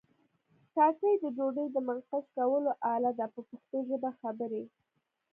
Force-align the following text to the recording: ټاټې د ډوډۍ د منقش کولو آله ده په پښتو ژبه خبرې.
ټاټې 0.73 1.11
د 1.23 1.25
ډوډۍ 1.35 1.67
د 1.71 1.77
منقش 1.87 2.25
کولو 2.37 2.71
آله 2.93 3.11
ده 3.19 3.25
په 3.33 3.39
پښتو 3.49 3.77
ژبه 3.89 4.09
خبرې. 4.19 4.63